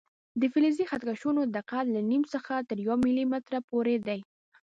د 0.39 0.41
فلزي 0.53 0.83
خط 0.89 1.01
کشونو 1.09 1.41
دقت 1.57 1.85
له 1.95 2.01
نیم 2.09 2.23
څخه 2.33 2.53
تر 2.69 2.77
یو 2.85 2.95
ملي 3.05 3.25
متره 3.31 3.59
پورې 3.69 3.95
دی. 4.07 4.19